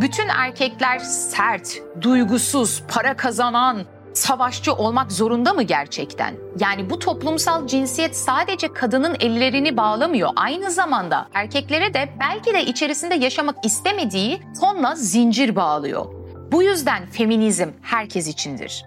[0.00, 6.34] Bütün erkekler sert, duygusuz, para kazanan, savaşçı olmak zorunda mı gerçekten?
[6.60, 10.30] Yani bu toplumsal cinsiyet sadece kadının ellerini bağlamıyor.
[10.36, 16.06] Aynı zamanda erkeklere de belki de içerisinde yaşamak istemediği tonla zincir bağlıyor.
[16.52, 18.84] Bu yüzden feminizm herkes içindir.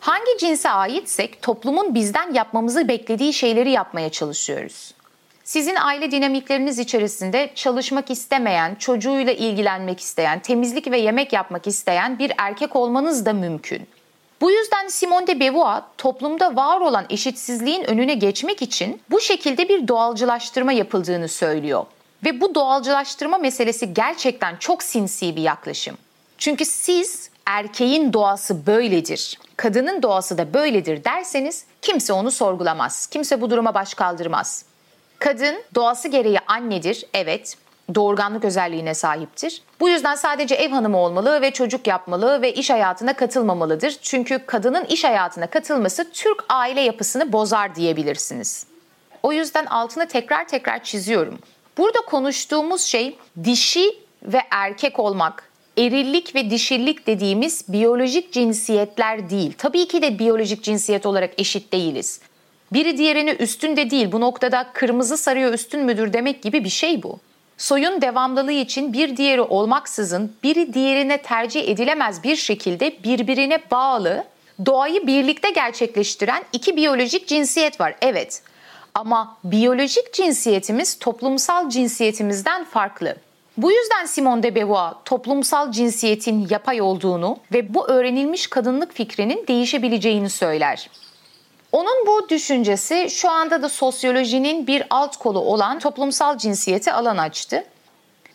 [0.00, 4.94] Hangi cinse aitsek toplumun bizden yapmamızı beklediği şeyleri yapmaya çalışıyoruz.
[5.44, 12.32] Sizin aile dinamikleriniz içerisinde çalışmak istemeyen, çocuğuyla ilgilenmek isteyen, temizlik ve yemek yapmak isteyen bir
[12.38, 13.86] erkek olmanız da mümkün.
[14.40, 19.88] Bu yüzden Simone de Beauvoir toplumda var olan eşitsizliğin önüne geçmek için bu şekilde bir
[19.88, 21.86] doğalcılaştırma yapıldığını söylüyor.
[22.24, 25.96] Ve bu doğalcılaştırma meselesi gerçekten çok sinsi bir yaklaşım.
[26.38, 33.06] Çünkü siz erkeğin doğası böyledir, kadının doğası da böyledir derseniz kimse onu sorgulamaz.
[33.06, 34.64] Kimse bu duruma baş kaldırmaz.
[35.22, 37.56] Kadın doğası gereği annedir, evet.
[37.94, 39.62] Doğurganlık özelliğine sahiptir.
[39.80, 43.96] Bu yüzden sadece ev hanımı olmalı ve çocuk yapmalı ve iş hayatına katılmamalıdır.
[44.02, 48.66] Çünkü kadının iş hayatına katılması Türk aile yapısını bozar diyebilirsiniz.
[49.22, 51.38] O yüzden altını tekrar tekrar çiziyorum.
[51.78, 59.54] Burada konuştuğumuz şey dişi ve erkek olmak, erillik ve dişillik dediğimiz biyolojik cinsiyetler değil.
[59.58, 62.20] Tabii ki de biyolojik cinsiyet olarak eşit değiliz.
[62.72, 64.12] Biri diğerini üstün de değil.
[64.12, 67.18] Bu noktada kırmızı sarıya üstün müdür demek gibi bir şey bu.
[67.58, 74.24] Soyun devamlılığı için bir diğeri olmaksızın biri diğerine tercih edilemez bir şekilde birbirine bağlı,
[74.66, 77.94] doğayı birlikte gerçekleştiren iki biyolojik cinsiyet var.
[78.02, 78.42] Evet.
[78.94, 83.16] Ama biyolojik cinsiyetimiz toplumsal cinsiyetimizden farklı.
[83.56, 90.30] Bu yüzden Simone de Beauvoir toplumsal cinsiyetin yapay olduğunu ve bu öğrenilmiş kadınlık fikrinin değişebileceğini
[90.30, 90.88] söyler.
[91.72, 97.64] Onun bu düşüncesi şu anda da sosyolojinin bir alt kolu olan toplumsal cinsiyete alan açtı.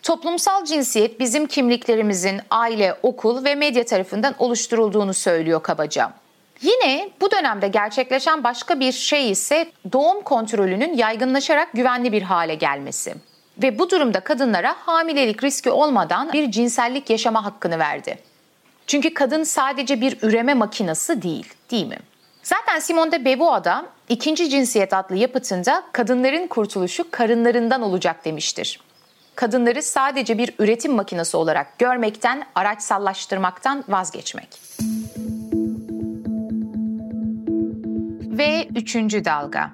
[0.04, 6.12] Toplumsal cinsiyet bizim kimliklerimizin aile, okul ve medya tarafından oluşturulduğunu söylüyor kabaca.
[6.62, 13.16] Yine bu dönemde gerçekleşen başka bir şey ise doğum kontrolünün yaygınlaşarak güvenli bir hale gelmesi.
[13.64, 18.20] Ve bu durumda kadınlara hamilelik riski olmadan bir cinsellik yaşama hakkını verdi.
[18.88, 22.00] Çünkü kadın sadece bir üreme makinası değil, değil mi?
[22.48, 28.80] Zaten Simone de Beauvoir'da ikinci cinsiyet adlı yapıtında kadınların kurtuluşu karınlarından olacak demiştir.
[29.36, 34.48] Kadınları sadece bir üretim makinesi olarak görmekten, araçsallaştırmaktan vazgeçmek.
[38.38, 39.72] Ve üçüncü dalga.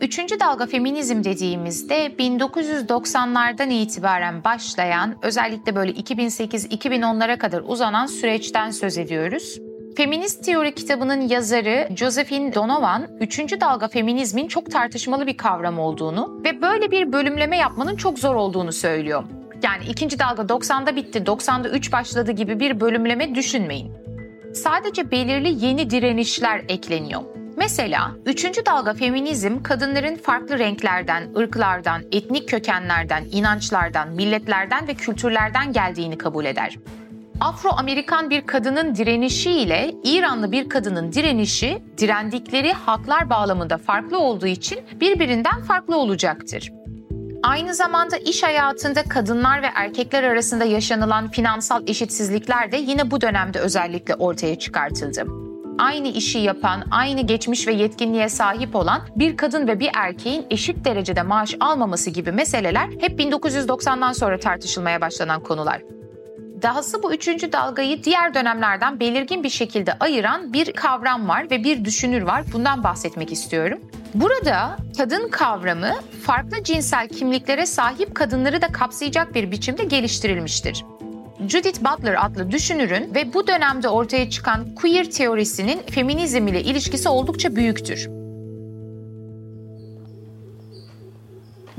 [0.00, 9.69] Üçüncü dalga feminizm dediğimizde 1990'lardan itibaren başlayan özellikle böyle 2008-2010'lara kadar uzanan süreçten söz ediyoruz.
[9.96, 16.62] Feminist Teori kitabının yazarı Josephine Donovan, üçüncü dalga feminizmin çok tartışmalı bir kavram olduğunu ve
[16.62, 19.24] böyle bir bölümleme yapmanın çok zor olduğunu söylüyor.
[19.62, 23.92] Yani ikinci dalga 90'da bitti, 90'da 3 başladı gibi bir bölümleme düşünmeyin.
[24.54, 27.22] Sadece belirli yeni direnişler ekleniyor.
[27.56, 36.18] Mesela üçüncü dalga feminizm kadınların farklı renklerden, ırklardan, etnik kökenlerden, inançlardan, milletlerden ve kültürlerden geldiğini
[36.18, 36.76] kabul eder.
[37.40, 44.80] Afro-Amerikan bir kadının direnişi ile İranlı bir kadının direnişi direndikleri haklar bağlamında farklı olduğu için
[45.00, 46.72] birbirinden farklı olacaktır.
[47.42, 53.58] Aynı zamanda iş hayatında kadınlar ve erkekler arasında yaşanılan finansal eşitsizlikler de yine bu dönemde
[53.58, 55.24] özellikle ortaya çıkartıldı.
[55.78, 60.84] Aynı işi yapan, aynı geçmiş ve yetkinliğe sahip olan bir kadın ve bir erkeğin eşit
[60.84, 65.82] derecede maaş almaması gibi meseleler hep 1990'dan sonra tartışılmaya başlanan konular.
[66.62, 71.84] Dahası bu üçüncü dalgayı diğer dönemlerden belirgin bir şekilde ayıran bir kavram var ve bir
[71.84, 72.44] düşünür var.
[72.52, 73.80] Bundan bahsetmek istiyorum.
[74.14, 75.94] Burada kadın kavramı
[76.26, 80.84] farklı cinsel kimliklere sahip kadınları da kapsayacak bir biçimde geliştirilmiştir.
[81.48, 87.56] Judith Butler adlı düşünürün ve bu dönemde ortaya çıkan queer teorisinin feminizm ile ilişkisi oldukça
[87.56, 88.19] büyüktür.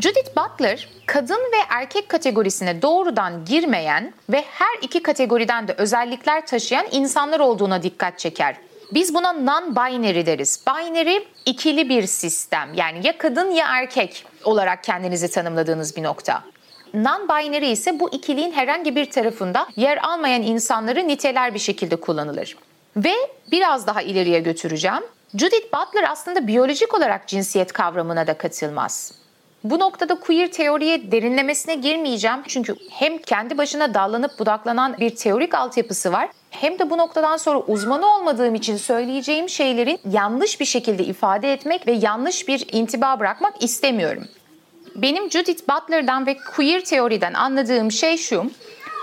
[0.01, 6.85] Judith Butler, kadın ve erkek kategorisine doğrudan girmeyen ve her iki kategoriden de özellikler taşıyan
[6.91, 8.55] insanlar olduğuna dikkat çeker.
[8.93, 10.63] Biz buna non-binary deriz.
[10.67, 12.73] Binary ikili bir sistem.
[12.75, 16.43] Yani ya kadın ya erkek olarak kendinizi tanımladığınız bir nokta.
[16.93, 22.57] Non-binary ise bu ikiliğin herhangi bir tarafında yer almayan insanları niteler bir şekilde kullanılır.
[22.97, 23.13] Ve
[23.51, 25.03] biraz daha ileriye götüreceğim.
[25.35, 29.21] Judith Butler aslında biyolojik olarak cinsiyet kavramına da katılmaz.
[29.63, 36.11] Bu noktada queer teoriye derinlemesine girmeyeceğim çünkü hem kendi başına dallanıp budaklanan bir teorik altyapısı
[36.11, 41.53] var hem de bu noktadan sonra uzmanı olmadığım için söyleyeceğim şeylerin yanlış bir şekilde ifade
[41.53, 44.23] etmek ve yanlış bir intiba bırakmak istemiyorum.
[44.95, 48.51] Benim Judith Butler'dan ve queer teoriden anladığım şey şu,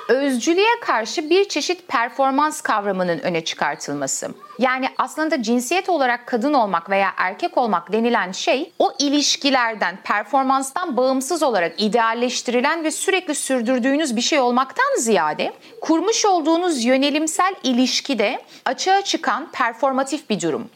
[0.09, 4.29] özcülüğe karşı bir çeşit performans kavramının öne çıkartılması.
[4.59, 11.43] Yani aslında cinsiyet olarak kadın olmak veya erkek olmak denilen şey o ilişkilerden, performanstan bağımsız
[11.43, 19.51] olarak idealleştirilen ve sürekli sürdürdüğünüz bir şey olmaktan ziyade kurmuş olduğunuz yönelimsel ilişkide açığa çıkan
[19.53, 20.69] performatif bir durum.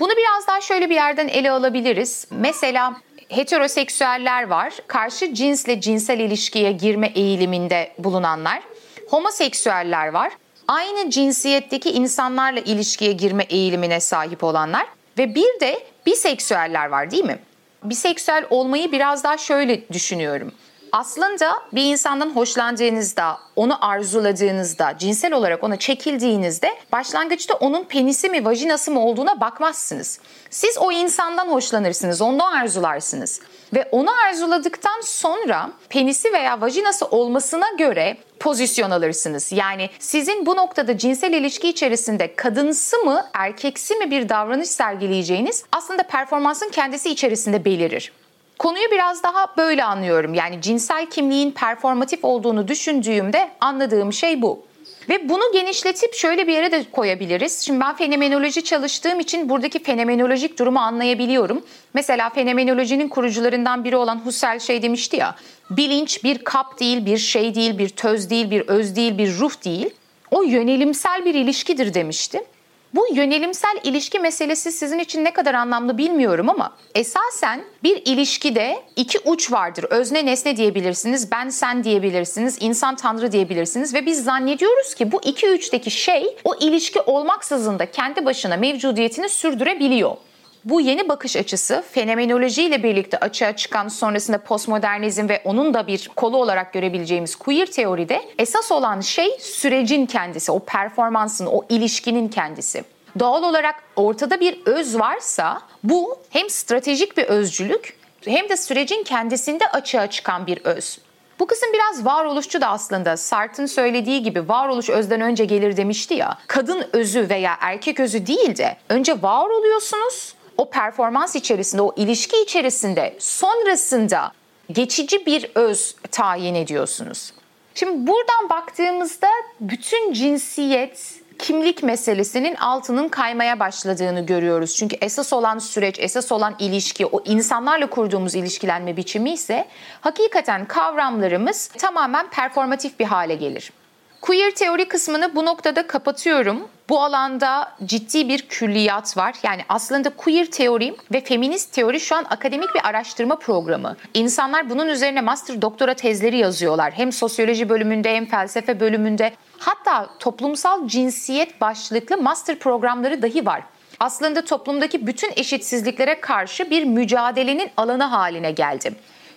[0.00, 2.26] Bunu biraz daha şöyle bir yerden ele alabiliriz.
[2.30, 2.94] Mesela
[3.28, 8.62] heteroseksüeller var, karşı cinsle cinsel ilişkiye girme eğiliminde bulunanlar.
[9.10, 10.32] Homoseksüeller var,
[10.68, 14.86] aynı cinsiyetteki insanlarla ilişkiye girme eğilimine sahip olanlar
[15.18, 17.38] ve bir de biseksüeller var değil mi?
[17.84, 20.52] Biseksüel olmayı biraz daha şöyle düşünüyorum.
[20.92, 28.90] Aslında bir insandan hoşlandığınızda, onu arzuladığınızda, cinsel olarak ona çekildiğinizde başlangıçta onun penisi mi, vajinası
[28.90, 30.20] mı olduğuna bakmazsınız.
[30.50, 33.40] Siz o insandan hoşlanırsınız, onu arzularsınız.
[33.74, 39.52] Ve onu arzuladıktan sonra penisi veya vajinası olmasına göre pozisyon alırsınız.
[39.52, 46.02] Yani sizin bu noktada cinsel ilişki içerisinde kadınsı mı, erkeksi mi bir davranış sergileyeceğiniz aslında
[46.02, 48.12] performansın kendisi içerisinde belirir.
[48.58, 50.34] Konuyu biraz daha böyle anlıyorum.
[50.34, 54.69] Yani cinsel kimliğin performatif olduğunu düşündüğümde anladığım şey bu.
[55.08, 57.60] Ve bunu genişletip şöyle bir yere de koyabiliriz.
[57.60, 61.64] Şimdi ben fenomenoloji çalıştığım için buradaki fenomenolojik durumu anlayabiliyorum.
[61.94, 65.36] Mesela fenomenolojinin kurucularından biri olan Husserl şey demişti ya.
[65.70, 69.64] Bilinç bir kap değil, bir şey değil, bir töz değil, bir öz değil, bir ruh
[69.64, 69.90] değil.
[70.30, 72.44] O yönelimsel bir ilişkidir demişti.
[72.94, 79.18] Bu yönelimsel ilişki meselesi sizin için ne kadar anlamlı bilmiyorum ama esasen bir ilişkide iki
[79.18, 79.84] uç vardır.
[79.90, 85.50] Özne nesne diyebilirsiniz, ben sen diyebilirsiniz, insan tanrı diyebilirsiniz ve biz zannediyoruz ki bu iki
[85.50, 90.16] uçtaki şey o ilişki olmaksızın da kendi başına mevcudiyetini sürdürebiliyor.
[90.64, 96.10] Bu yeni bakış açısı fenomenoloji ile birlikte açığa çıkan sonrasında postmodernizm ve onun da bir
[96.16, 102.84] kolu olarak görebileceğimiz queer teoride esas olan şey sürecin kendisi, o performansın, o ilişkinin kendisi.
[103.18, 109.68] Doğal olarak ortada bir öz varsa bu hem stratejik bir özcülük hem de sürecin kendisinde
[109.68, 110.98] açığa çıkan bir öz.
[111.38, 113.16] Bu kısım biraz varoluşçu da aslında.
[113.16, 116.38] Sartre'ın söylediği gibi varoluş özden önce gelir demişti ya.
[116.46, 122.42] Kadın özü veya erkek özü değil de önce var oluyorsunuz o performans içerisinde, o ilişki
[122.42, 124.32] içerisinde sonrasında
[124.72, 127.32] geçici bir öz tayin ediyorsunuz.
[127.74, 129.28] Şimdi buradan baktığımızda
[129.60, 134.76] bütün cinsiyet, kimlik meselesinin altının kaymaya başladığını görüyoruz.
[134.76, 139.68] Çünkü esas olan süreç, esas olan ilişki, o insanlarla kurduğumuz ilişkilenme biçimi ise
[140.00, 143.72] hakikaten kavramlarımız tamamen performatif bir hale gelir.
[144.20, 146.68] Queer teori kısmını bu noktada kapatıyorum.
[146.88, 149.34] Bu alanda ciddi bir külliyat var.
[149.42, 153.96] Yani aslında queer teori ve feminist teori şu an akademik bir araştırma programı.
[154.14, 156.92] İnsanlar bunun üzerine master doktora tezleri yazıyorlar.
[156.92, 159.32] Hem sosyoloji bölümünde hem felsefe bölümünde.
[159.58, 163.62] Hatta toplumsal cinsiyet başlıklı master programları dahi var.
[164.00, 168.94] Aslında toplumdaki bütün eşitsizliklere karşı bir mücadelenin alanı haline geldi.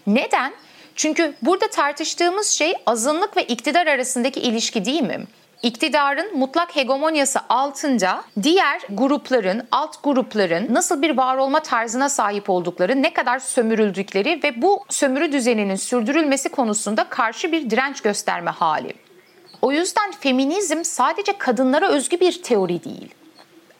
[0.07, 0.53] Neden?
[0.95, 5.25] Çünkü burada tartıştığımız şey azınlık ve iktidar arasındaki ilişki değil mi?
[5.63, 13.01] İktidarın mutlak hegemonyası altında diğer grupların, alt grupların nasıl bir var olma tarzına sahip oldukları,
[13.01, 18.93] ne kadar sömürüldükleri ve bu sömürü düzeninin sürdürülmesi konusunda karşı bir direnç gösterme hali.
[19.61, 23.09] O yüzden feminizm sadece kadınlara özgü bir teori değil.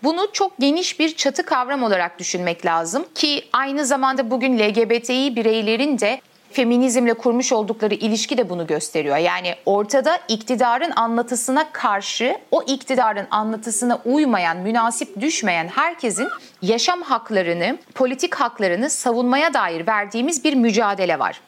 [0.04, 6.00] Bunu çok geniş bir çatı kavram olarak düşünmek lazım ki aynı zamanda bugün LGBTİ bireylerin
[6.00, 6.22] de
[6.54, 9.18] feminizmle kurmuş oldukları ilişki de bunu gösteriyor.
[9.18, 16.28] Yani ortada iktidarın anlatısına karşı o iktidarın anlatısına uymayan, münasip düşmeyen herkesin
[16.62, 21.42] yaşam haklarını, politik haklarını savunmaya dair verdiğimiz bir mücadele var.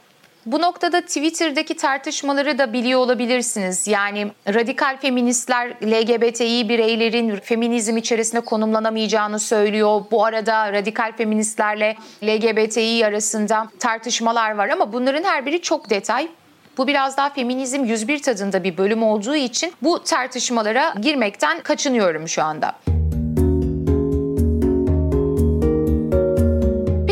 [0.46, 3.88] Bu noktada Twitter'daki tartışmaları da biliyor olabilirsiniz.
[3.88, 10.02] Yani radikal feministler LGBTİ bireylerin feminizm içerisinde konumlanamayacağını söylüyor.
[10.12, 16.28] Bu arada radikal feministlerle LGBTİ arasında tartışmalar var ama bunların her biri çok detay.
[16.78, 22.44] Bu biraz daha feminizm 101 tadında bir bölüm olduğu için bu tartışmalara girmekten kaçınıyorum şu
[22.44, 22.76] anda.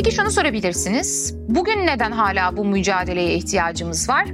[0.03, 1.35] Peki şunu sorabilirsiniz.
[1.47, 4.25] Bugün neden hala bu mücadeleye ihtiyacımız var?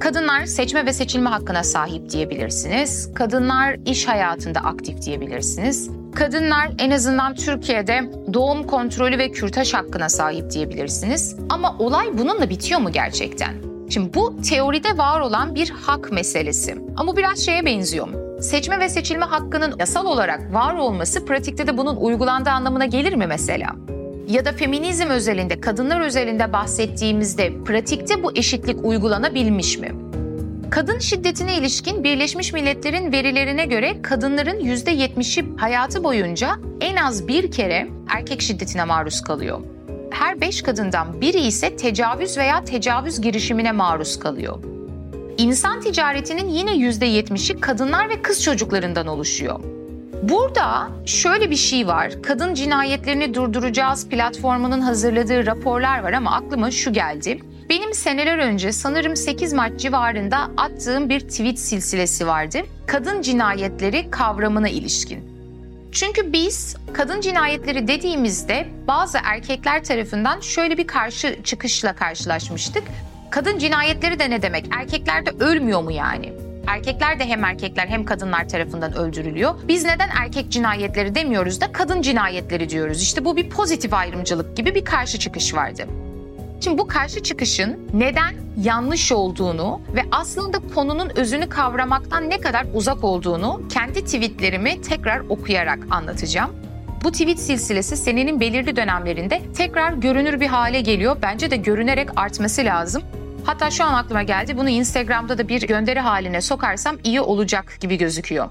[0.00, 3.14] Kadınlar seçme ve seçilme hakkına sahip diyebilirsiniz.
[3.14, 5.90] Kadınlar iş hayatında aktif diyebilirsiniz.
[6.14, 11.36] Kadınlar en azından Türkiye'de doğum kontrolü ve kürtaj hakkına sahip diyebilirsiniz.
[11.48, 13.54] Ama olay bununla bitiyor mu gerçekten?
[13.90, 16.76] Şimdi bu teoride var olan bir hak meselesi.
[16.96, 18.08] Ama biraz şeye benziyor.
[18.40, 23.26] Seçme ve seçilme hakkının yasal olarak var olması pratikte de bunun uygulandığı anlamına gelir mi
[23.26, 23.95] mesela?
[24.28, 29.92] Ya da feminizm özelinde, kadınlar özelinde bahsettiğimizde pratikte bu eşitlik uygulanabilmiş mi?
[30.70, 37.88] Kadın şiddetine ilişkin Birleşmiş Milletler'in verilerine göre kadınların %70'i hayatı boyunca en az bir kere
[38.08, 39.60] erkek şiddetine maruz kalıyor.
[40.10, 44.58] Her beş kadından biri ise tecavüz veya tecavüz girişimine maruz kalıyor.
[45.38, 49.75] İnsan ticaretinin yine %70'i kadınlar ve kız çocuklarından oluşuyor.
[50.22, 52.12] Burada şöyle bir şey var.
[52.22, 57.40] Kadın cinayetlerini durduracağız platformunun hazırladığı raporlar var ama aklıma şu geldi.
[57.70, 62.58] Benim seneler önce sanırım 8 Mart civarında attığım bir tweet silsilesi vardı.
[62.86, 65.36] Kadın cinayetleri kavramına ilişkin.
[65.92, 72.82] Çünkü biz kadın cinayetleri dediğimizde bazı erkekler tarafından şöyle bir karşı çıkışla karşılaşmıştık.
[73.30, 74.66] Kadın cinayetleri de ne demek?
[74.78, 76.45] Erkekler de ölmüyor mu yani?
[76.66, 79.54] Erkekler de hem erkekler hem kadınlar tarafından öldürülüyor.
[79.68, 83.02] Biz neden erkek cinayetleri demiyoruz da kadın cinayetleri diyoruz.
[83.02, 85.86] İşte bu bir pozitif ayrımcılık gibi bir karşı çıkış vardı.
[86.60, 93.04] Şimdi bu karşı çıkışın neden yanlış olduğunu ve aslında konunun özünü kavramaktan ne kadar uzak
[93.04, 96.50] olduğunu kendi tweetlerimi tekrar okuyarak anlatacağım.
[97.04, 101.16] bu tweet silsilesi senenin belirli dönemlerinde tekrar görünür bir hale geliyor.
[101.22, 103.02] Bence de görünerek artması lazım.
[103.46, 107.98] Hatta şu an aklıma geldi bunu Instagram'da da bir gönderi haline sokarsam iyi olacak gibi
[107.98, 108.50] gözüküyor.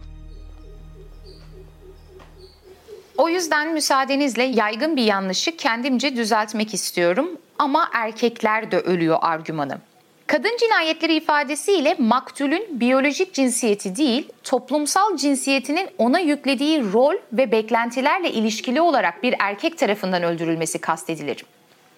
[3.18, 7.30] O yüzden müsaadenizle yaygın bir yanlışı kendimce düzeltmek istiyorum
[7.60, 9.78] ama erkekler de ölüyor argümanı.
[10.28, 18.82] Kadın cinayetleri ifadesiyle maktulün biyolojik cinsiyeti değil, toplumsal cinsiyetinin ona yüklediği rol ve beklentilerle ilişkili
[18.82, 21.46] olarak bir erkek tarafından öldürülmesi kastedilir.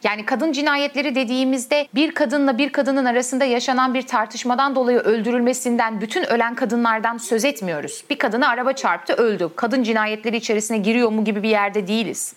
[0.03, 6.23] Yani kadın cinayetleri dediğimizde bir kadınla bir kadının arasında yaşanan bir tartışmadan dolayı öldürülmesinden bütün
[6.23, 8.03] ölen kadınlardan söz etmiyoruz.
[8.09, 9.49] Bir kadını araba çarptı öldü.
[9.55, 12.33] Kadın cinayetleri içerisine giriyor mu gibi bir yerde değiliz.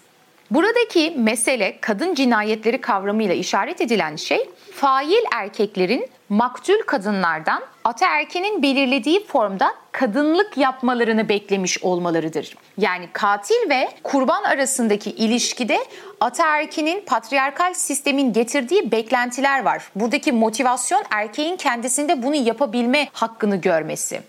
[0.50, 9.74] Buradaki mesele kadın cinayetleri kavramıyla işaret edilen şey fail erkeklerin maktul kadınlardan ataerkinin belirlediği formda
[9.92, 12.56] kadınlık yapmalarını beklemiş olmalarıdır.
[12.78, 15.78] Yani katil ve kurban arasındaki ilişkide
[16.20, 19.90] ataerkinin patriarkal sistemin getirdiği beklentiler var.
[19.94, 24.22] Buradaki motivasyon erkeğin kendisinde bunu yapabilme hakkını görmesi.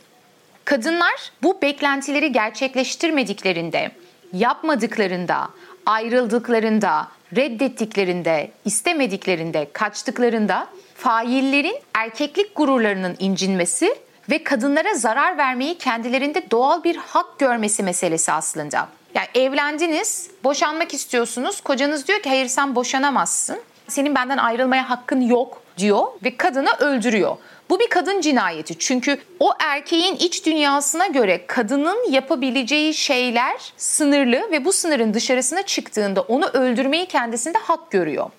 [0.66, 3.92] Kadınlar bu beklentileri gerçekleştirmediklerinde,
[4.34, 5.50] yapmadıklarında,
[5.86, 10.68] ayrıldıklarında, reddettiklerinde, istemediklerinde, kaçtıklarında
[11.02, 13.96] faillerin erkeklik gururlarının incinmesi
[14.30, 18.88] ve kadınlara zarar vermeyi kendilerinde doğal bir hak görmesi meselesi aslında.
[19.16, 21.62] Yani evlendiniz, boşanmak istiyorsunuz.
[21.62, 23.60] Kocanız diyor ki hayır sen boşanamazsın.
[23.88, 27.38] Senin benden ayrılmaya hakkın yok diyor ve kadını öldürüyor.
[27.70, 34.66] Bu bir kadın cinayeti çünkü o erkeğin iç dünyasına göre kadının yapabileceği şeyler sınırlı ve
[34.66, 38.30] bu sınırın dışarısına çıktığında onu öldürmeyi kendisinde hak görüyor.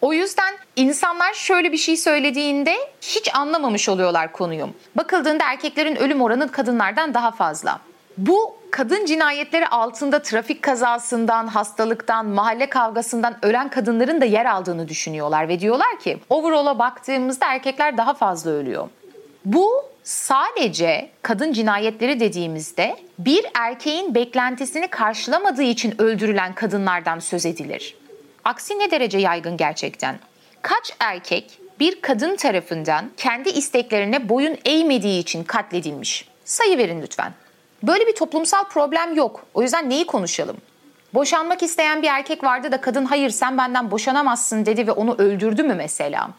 [0.00, 4.68] O yüzden insanlar şöyle bir şey söylediğinde hiç anlamamış oluyorlar konuyu.
[4.94, 7.80] Bakıldığında erkeklerin ölüm oranı kadınlardan daha fazla.
[8.18, 15.48] Bu kadın cinayetleri altında trafik kazasından, hastalıktan, mahalle kavgasından ölen kadınların da yer aldığını düşünüyorlar
[15.48, 18.88] ve diyorlar ki overall'a baktığımızda erkekler daha fazla ölüyor.
[19.44, 27.96] Bu sadece kadın cinayetleri dediğimizde bir erkeğin beklentisini karşılamadığı için öldürülen kadınlardan söz edilir.
[28.48, 30.18] Aksi ne derece yaygın gerçekten?
[30.62, 36.28] Kaç erkek bir kadın tarafından kendi isteklerine boyun eğmediği için katledilmiş?
[36.44, 37.32] Sayı verin lütfen.
[37.82, 39.46] Böyle bir toplumsal problem yok.
[39.54, 40.56] O yüzden neyi konuşalım?
[41.14, 45.62] Boşanmak isteyen bir erkek vardı da kadın hayır sen benden boşanamazsın dedi ve onu öldürdü
[45.62, 46.30] mü mesela?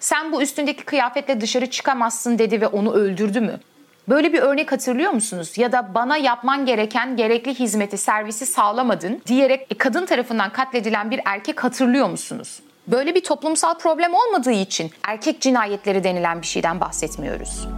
[0.00, 3.60] Sen bu üstündeki kıyafetle dışarı çıkamazsın dedi ve onu öldürdü mü?
[4.08, 5.58] Böyle bir örnek hatırlıyor musunuz?
[5.58, 11.20] Ya da bana yapman gereken gerekli hizmeti, servisi sağlamadın diyerek e, kadın tarafından katledilen bir
[11.24, 12.60] erkek hatırlıyor musunuz?
[12.88, 17.68] Böyle bir toplumsal problem olmadığı için erkek cinayetleri denilen bir şeyden bahsetmiyoruz.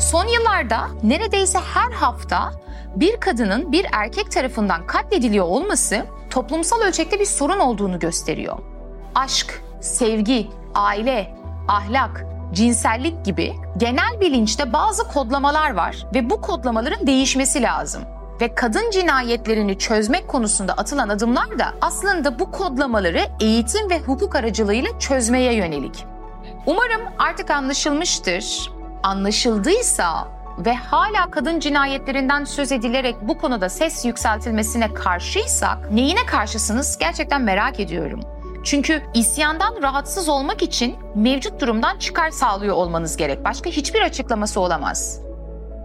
[0.00, 2.52] Son yıllarda neredeyse her hafta
[2.96, 8.58] bir kadının bir erkek tarafından katlediliyor olması toplumsal ölçekte bir sorun olduğunu gösteriyor.
[9.14, 11.34] Aşk, sevgi, aile,
[11.68, 18.02] ahlak, cinsellik gibi genel bilinçte bazı kodlamalar var ve bu kodlamaların değişmesi lazım.
[18.40, 24.98] Ve kadın cinayetlerini çözmek konusunda atılan adımlar da aslında bu kodlamaları eğitim ve hukuk aracılığıyla
[24.98, 26.04] çözmeye yönelik.
[26.66, 28.70] Umarım artık anlaşılmıştır
[29.02, 30.28] anlaşıldıysa
[30.58, 37.80] ve hala kadın cinayetlerinden söz edilerek bu konuda ses yükseltilmesine karşıysak neyine karşısınız gerçekten merak
[37.80, 38.20] ediyorum.
[38.64, 43.44] Çünkü isyandan rahatsız olmak için mevcut durumdan çıkar sağlıyor olmanız gerek.
[43.44, 45.20] Başka hiçbir açıklaması olamaz.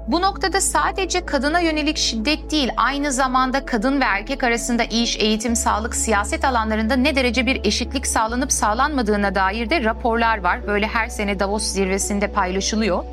[0.07, 5.55] Bu noktada sadece kadına yönelik şiddet değil, aynı zamanda kadın ve erkek arasında iş, eğitim,
[5.55, 10.67] sağlık, siyaset alanlarında ne derece bir eşitlik sağlanıp sağlanmadığına dair de raporlar var.
[10.67, 13.03] Böyle her sene Davos zirvesinde paylaşılıyor.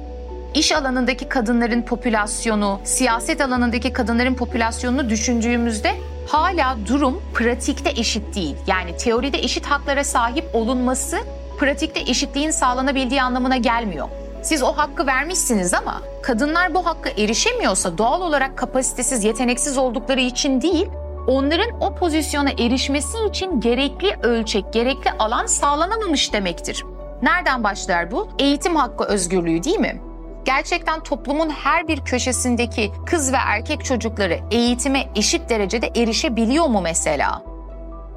[0.55, 5.94] İş alanındaki kadınların popülasyonu, siyaset alanındaki kadınların popülasyonunu düşündüğümüzde
[6.28, 8.57] hala durum pratikte eşit değil.
[8.66, 11.18] Yani teoride eşit haklara sahip olunması
[11.59, 14.09] pratikte eşitliğin sağlanabildiği anlamına gelmiyor.
[14.42, 20.61] Siz o hakkı vermişsiniz ama kadınlar bu hakka erişemiyorsa doğal olarak kapasitesiz, yeteneksiz oldukları için
[20.61, 20.86] değil,
[21.26, 26.84] onların o pozisyona erişmesi için gerekli ölçek, gerekli alan sağlanamamış demektir.
[27.22, 28.28] Nereden başlar bu?
[28.38, 30.13] Eğitim hakkı özgürlüğü değil mi?
[30.45, 37.42] Gerçekten toplumun her bir köşesindeki kız ve erkek çocukları eğitime eşit derecede erişebiliyor mu mesela?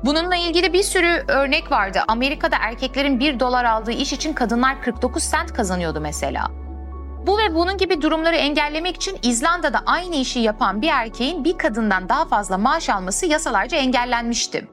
[0.05, 1.99] Bununla ilgili bir sürü örnek vardı.
[2.07, 6.47] Amerika'da erkeklerin 1 dolar aldığı iş için kadınlar 49 sent kazanıyordu mesela.
[7.27, 12.09] Bu ve bunun gibi durumları engellemek için İzlanda'da aynı işi yapan bir erkeğin bir kadından
[12.09, 14.67] daha fazla maaş alması yasalarca engellenmişti.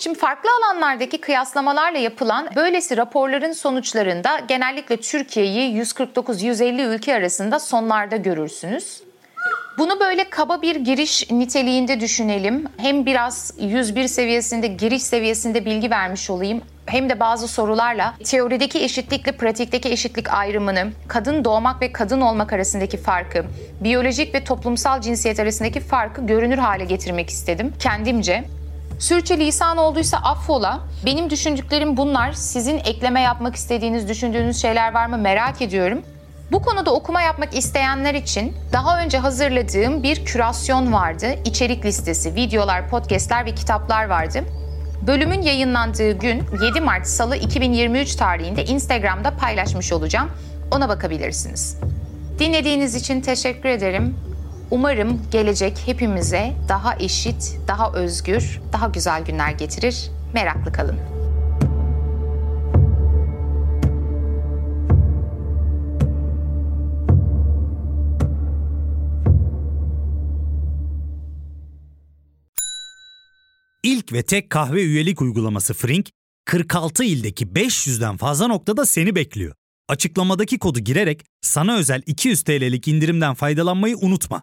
[0.00, 9.02] Şimdi farklı alanlardaki kıyaslamalarla yapılan böylesi raporların sonuçlarında genellikle Türkiye'yi 149-150 ülke arasında sonlarda görürsünüz.
[9.78, 12.64] Bunu böyle kaba bir giriş niteliğinde düşünelim.
[12.76, 16.62] Hem biraz 101 seviyesinde, giriş seviyesinde bilgi vermiş olayım.
[16.86, 22.96] Hem de bazı sorularla teorideki eşitlikle pratikteki eşitlik ayrımını, kadın doğmak ve kadın olmak arasındaki
[22.96, 23.44] farkı,
[23.80, 28.59] biyolojik ve toplumsal cinsiyet arasındaki farkı görünür hale getirmek istedim kendimce.
[29.00, 30.80] Sürçe lisan olduysa affola.
[31.06, 32.32] Benim düşündüklerim bunlar.
[32.32, 36.02] Sizin ekleme yapmak istediğiniz, düşündüğünüz şeyler var mı merak ediyorum.
[36.52, 41.26] Bu konuda okuma yapmak isteyenler için daha önce hazırladığım bir kürasyon vardı.
[41.44, 44.44] İçerik listesi, videolar, podcastler ve kitaplar vardı.
[45.06, 50.30] Bölümün yayınlandığı gün 7 Mart Salı 2023 tarihinde Instagram'da paylaşmış olacağım.
[50.70, 51.76] Ona bakabilirsiniz.
[52.38, 54.29] Dinlediğiniz için teşekkür ederim.
[54.70, 60.10] Umarım gelecek hepimize daha eşit, daha özgür, daha güzel günler getirir.
[60.34, 60.96] Meraklı kalın.
[73.82, 76.10] İlk ve tek kahve üyelik uygulaması Frink,
[76.44, 79.54] 46 ildeki 500'den fazla noktada seni bekliyor.
[79.88, 84.42] Açıklamadaki kodu girerek sana özel 200 TL'lik indirimden faydalanmayı unutma.